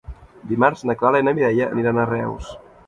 [0.51, 2.55] Dimarts na Clara i na Mireia aniran a Reus.